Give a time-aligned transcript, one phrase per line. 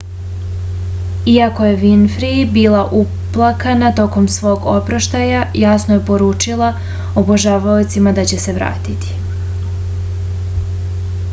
[1.33, 6.71] iako je vinfri bila uplakana tokom svog oproštaja jasno je poručila
[7.23, 9.13] obožavaocima da će se vratiti